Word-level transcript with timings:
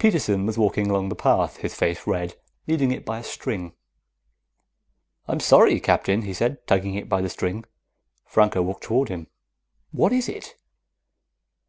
Peterson 0.00 0.46
was 0.46 0.58
walking 0.58 0.90
along 0.90 1.08
the 1.10 1.14
path, 1.14 1.58
his 1.58 1.76
face 1.76 2.08
red, 2.08 2.34
leading 2.66 2.90
it 2.90 3.04
by 3.04 3.20
a 3.20 3.22
string. 3.22 3.72
"I'm 5.28 5.38
sorry, 5.38 5.78
Captain," 5.78 6.22
he 6.22 6.34
said, 6.34 6.66
tugging 6.66 6.98
at 6.98 7.08
the 7.08 7.28
string. 7.28 7.64
Franco 8.26 8.62
walked 8.62 8.82
toward 8.82 9.10
him. 9.10 9.28
"What 9.92 10.12
is 10.12 10.28
it?" 10.28 10.56